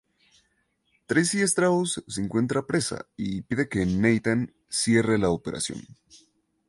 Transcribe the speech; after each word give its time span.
Tracy 1.05 1.43
Strauss 1.43 2.03
se 2.07 2.21
encuentra 2.23 2.65
presa, 2.65 3.05
y 3.15 3.43
pide 3.43 3.69
que 3.69 3.85
Nathan 3.85 4.51
cierre 4.67 5.19
la 5.19 5.29
operación. 5.29 5.85